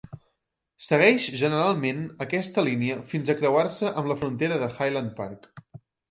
[0.83, 5.63] Segueix generalment aquesta línia fins a creuar-se amb la frontera del Highland Park.